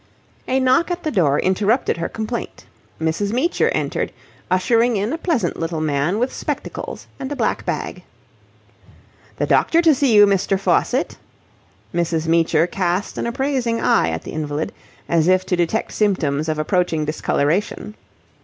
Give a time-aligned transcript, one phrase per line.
[0.47, 2.65] A knock at the door interrupted her complaint.
[2.99, 3.31] Mrs.
[3.31, 4.11] Meecher entered,
[4.49, 8.01] ushering in a pleasant little man with spectacles and black bag.
[9.37, 10.59] "The doctor to see you, Mr.
[10.59, 11.17] Faucitt."
[11.93, 12.27] Mrs.
[12.27, 14.73] Meecher cast an appraising eye at the invalid,
[15.07, 17.93] as if to detect symptoms of approaching discoloration.